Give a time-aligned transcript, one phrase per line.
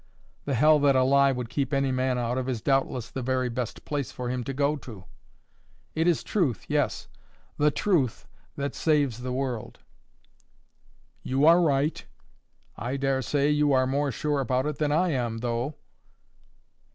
[0.45, 3.49] The hell that a lie would keep any man out of is doubtless the very
[3.49, 5.03] best place for him to go to.
[5.93, 7.07] It is truth, yes,
[7.57, 9.77] The Truth that saves the world."
[11.21, 12.03] "You are right,
[12.75, 13.51] I daresay.
[13.51, 15.75] You are more sure about it than I am though."